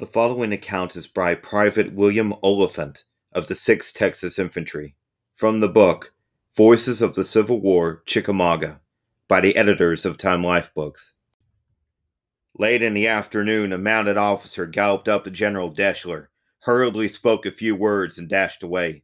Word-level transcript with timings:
The 0.00 0.06
following 0.06 0.50
account 0.50 0.96
is 0.96 1.06
by 1.06 1.34
Private 1.34 1.92
William 1.92 2.32
Oliphant 2.42 3.04
of 3.32 3.48
the 3.48 3.54
6th 3.54 3.92
Texas 3.92 4.38
Infantry 4.38 4.96
from 5.34 5.60
the 5.60 5.68
book 5.68 6.14
Voices 6.56 7.02
of 7.02 7.16
the 7.16 7.22
Civil 7.22 7.60
War 7.60 8.02
Chickamauga 8.06 8.80
by 9.28 9.42
the 9.42 9.54
editors 9.56 10.06
of 10.06 10.16
Time 10.16 10.42
Life 10.42 10.72
Books. 10.72 11.16
Late 12.58 12.82
in 12.82 12.94
the 12.94 13.06
afternoon, 13.06 13.74
a 13.74 13.76
mounted 13.76 14.16
officer 14.16 14.64
galloped 14.64 15.06
up 15.06 15.24
to 15.24 15.30
General 15.30 15.70
Deshler, 15.70 16.28
hurriedly 16.60 17.06
spoke 17.06 17.44
a 17.44 17.52
few 17.52 17.76
words, 17.76 18.16
and 18.16 18.26
dashed 18.26 18.62
away. 18.62 19.02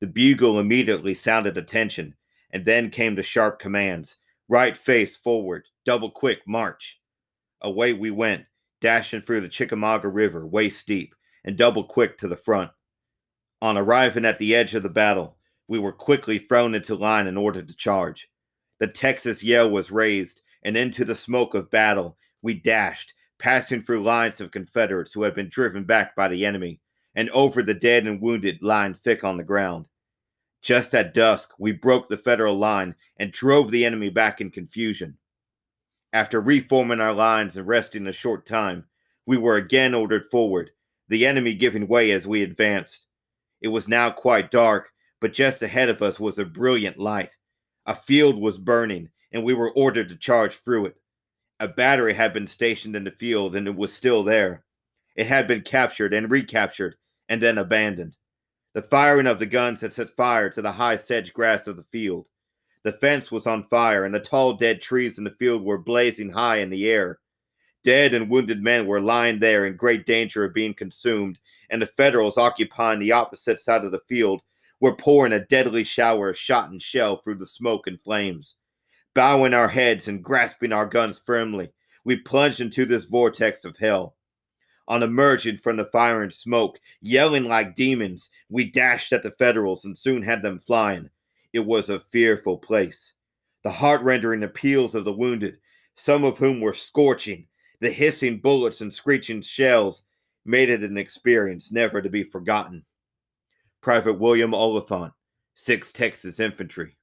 The 0.00 0.06
bugle 0.06 0.60
immediately 0.60 1.14
sounded 1.14 1.56
attention, 1.56 2.16
and 2.50 2.66
then 2.66 2.90
came 2.90 3.14
the 3.14 3.22
sharp 3.22 3.58
commands 3.58 4.18
right 4.46 4.76
face 4.76 5.16
forward, 5.16 5.68
double 5.86 6.10
quick, 6.10 6.40
march. 6.46 7.00
Away 7.62 7.94
we 7.94 8.10
went 8.10 8.44
dashing 8.84 9.22
through 9.22 9.40
the 9.40 9.48
Chickamauga 9.48 10.08
River 10.08 10.46
waist 10.46 10.86
deep 10.86 11.14
and 11.42 11.56
double 11.56 11.84
quick 11.84 12.18
to 12.18 12.28
the 12.28 12.36
front. 12.36 12.70
On 13.62 13.78
arriving 13.78 14.26
at 14.26 14.36
the 14.36 14.54
edge 14.54 14.74
of 14.74 14.82
the 14.82 14.90
battle, 14.90 15.38
we 15.66 15.78
were 15.78 15.90
quickly 15.90 16.38
thrown 16.38 16.74
into 16.74 16.94
line 16.94 17.26
in 17.26 17.38
order 17.38 17.62
to 17.62 17.76
charge. 17.76 18.28
The 18.80 18.86
Texas 18.86 19.42
yell 19.42 19.70
was 19.70 19.90
raised, 19.90 20.42
and 20.62 20.76
into 20.76 21.02
the 21.02 21.14
smoke 21.14 21.54
of 21.54 21.70
battle 21.70 22.18
we 22.42 22.52
dashed, 22.52 23.14
passing 23.38 23.82
through 23.82 24.04
lines 24.04 24.38
of 24.42 24.50
Confederates 24.50 25.14
who 25.14 25.22
had 25.22 25.34
been 25.34 25.48
driven 25.48 25.84
back 25.84 26.14
by 26.14 26.28
the 26.28 26.44
enemy, 26.44 26.78
and 27.14 27.30
over 27.30 27.62
the 27.62 27.72
dead 27.72 28.06
and 28.06 28.20
wounded 28.20 28.58
lying 28.60 28.92
thick 28.92 29.24
on 29.24 29.38
the 29.38 29.44
ground. 29.44 29.86
Just 30.60 30.94
at 30.94 31.14
dusk, 31.14 31.54
we 31.58 31.72
broke 31.72 32.08
the 32.08 32.18
Federal 32.18 32.58
line 32.58 32.96
and 33.16 33.32
drove 33.32 33.70
the 33.70 33.86
enemy 33.86 34.10
back 34.10 34.42
in 34.42 34.50
confusion. 34.50 35.16
After 36.14 36.40
reforming 36.40 37.00
our 37.00 37.12
lines 37.12 37.56
and 37.56 37.66
resting 37.66 38.06
a 38.06 38.12
short 38.12 38.46
time, 38.46 38.84
we 39.26 39.36
were 39.36 39.56
again 39.56 39.94
ordered 39.94 40.24
forward, 40.30 40.70
the 41.08 41.26
enemy 41.26 41.54
giving 41.54 41.88
way 41.88 42.12
as 42.12 42.24
we 42.24 42.44
advanced. 42.44 43.08
It 43.60 43.68
was 43.68 43.88
now 43.88 44.10
quite 44.10 44.52
dark, 44.52 44.92
but 45.20 45.32
just 45.32 45.60
ahead 45.60 45.88
of 45.88 46.02
us 46.02 46.20
was 46.20 46.38
a 46.38 46.44
brilliant 46.44 46.98
light. 46.98 47.36
A 47.84 47.96
field 47.96 48.40
was 48.40 48.58
burning, 48.58 49.08
and 49.32 49.42
we 49.42 49.54
were 49.54 49.72
ordered 49.72 50.08
to 50.10 50.16
charge 50.16 50.54
through 50.54 50.86
it. 50.86 50.96
A 51.58 51.66
battery 51.66 52.14
had 52.14 52.32
been 52.32 52.46
stationed 52.46 52.94
in 52.94 53.02
the 53.02 53.10
field, 53.10 53.56
and 53.56 53.66
it 53.66 53.74
was 53.74 53.92
still 53.92 54.22
there. 54.22 54.64
It 55.16 55.26
had 55.26 55.48
been 55.48 55.62
captured 55.62 56.14
and 56.14 56.30
recaptured, 56.30 56.94
and 57.28 57.42
then 57.42 57.58
abandoned. 57.58 58.14
The 58.72 58.82
firing 58.82 59.26
of 59.26 59.40
the 59.40 59.46
guns 59.46 59.80
had 59.80 59.92
set 59.92 60.10
fire 60.10 60.48
to 60.50 60.62
the 60.62 60.72
high 60.72 60.96
sedge 60.96 61.32
grass 61.32 61.66
of 61.66 61.76
the 61.76 61.82
field. 61.82 62.28
The 62.84 62.92
fence 62.92 63.32
was 63.32 63.46
on 63.46 63.62
fire, 63.64 64.04
and 64.04 64.14
the 64.14 64.20
tall 64.20 64.52
dead 64.52 64.82
trees 64.82 65.16
in 65.16 65.24
the 65.24 65.30
field 65.30 65.64
were 65.64 65.78
blazing 65.78 66.30
high 66.30 66.58
in 66.58 66.68
the 66.68 66.88
air. 66.88 67.18
Dead 67.82 68.14
and 68.14 68.30
wounded 68.30 68.62
men 68.62 68.86
were 68.86 69.00
lying 69.00 69.38
there 69.38 69.66
in 69.66 69.76
great 69.76 70.06
danger 70.06 70.44
of 70.44 70.54
being 70.54 70.74
consumed, 70.74 71.38
and 71.70 71.80
the 71.80 71.86
Federals 71.86 72.38
occupying 72.38 72.98
the 72.98 73.12
opposite 73.12 73.58
side 73.58 73.84
of 73.84 73.92
the 73.92 74.02
field 74.06 74.42
were 74.80 74.94
pouring 74.94 75.32
a 75.32 75.40
deadly 75.40 75.82
shower 75.82 76.28
of 76.28 76.38
shot 76.38 76.70
and 76.70 76.82
shell 76.82 77.16
through 77.16 77.36
the 77.36 77.46
smoke 77.46 77.86
and 77.86 78.00
flames. 78.02 78.56
Bowing 79.14 79.54
our 79.54 79.68
heads 79.68 80.08
and 80.08 80.22
grasping 80.22 80.72
our 80.72 80.86
guns 80.86 81.18
firmly, 81.18 81.72
we 82.04 82.16
plunged 82.16 82.60
into 82.60 82.84
this 82.84 83.06
vortex 83.06 83.64
of 83.64 83.78
hell. 83.78 84.16
On 84.88 85.02
emerging 85.02 85.56
from 85.56 85.76
the 85.76 85.86
fire 85.86 86.22
and 86.22 86.32
smoke, 86.32 86.78
yelling 87.00 87.46
like 87.46 87.74
demons, 87.74 88.28
we 88.50 88.70
dashed 88.70 89.12
at 89.14 89.22
the 89.22 89.30
Federals 89.30 89.86
and 89.86 89.96
soon 89.96 90.22
had 90.22 90.42
them 90.42 90.58
flying. 90.58 91.08
It 91.54 91.64
was 91.64 91.88
a 91.88 92.00
fearful 92.00 92.58
place. 92.58 93.14
The 93.62 93.70
heart 93.70 94.02
rending 94.02 94.42
appeals 94.42 94.96
of 94.96 95.04
the 95.04 95.12
wounded, 95.12 95.58
some 95.94 96.24
of 96.24 96.36
whom 96.36 96.60
were 96.60 96.72
scorching, 96.72 97.46
the 97.80 97.90
hissing 97.90 98.40
bullets 98.40 98.80
and 98.80 98.92
screeching 98.92 99.40
shells 99.40 100.04
made 100.44 100.68
it 100.68 100.82
an 100.82 100.98
experience 100.98 101.70
never 101.70 102.02
to 102.02 102.10
be 102.10 102.24
forgotten. 102.24 102.84
Private 103.80 104.18
William 104.18 104.52
Oliphant, 104.52 105.12
6th 105.56 105.92
Texas 105.92 106.40
Infantry. 106.40 106.96